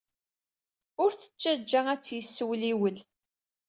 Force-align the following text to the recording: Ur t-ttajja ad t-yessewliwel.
Ur 1.03 1.11
t-ttajja 1.13 1.79
ad 1.93 2.01
t-yessewliwel. 2.01 2.97